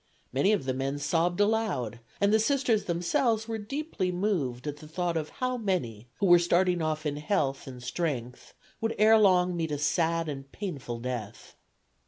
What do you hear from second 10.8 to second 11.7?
death.